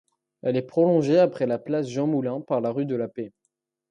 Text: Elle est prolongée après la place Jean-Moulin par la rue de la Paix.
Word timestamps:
Elle 0.41 0.57
est 0.57 0.63
prolongée 0.63 1.19
après 1.19 1.45
la 1.45 1.59
place 1.59 1.85
Jean-Moulin 1.87 2.41
par 2.41 2.59
la 2.59 2.71
rue 2.71 2.85
de 2.87 2.95
la 2.95 3.07
Paix. 3.07 3.31